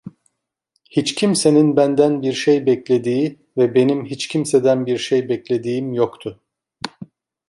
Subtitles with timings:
[0.89, 6.39] Hiç kimsenin benden bir şey beklediği ve benim hiç kimseden bir şey beklediğim yoktu.